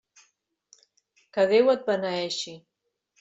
Que 1.37 1.45
Déu 1.51 1.69
et 1.73 1.85
beneeixi! 1.91 2.55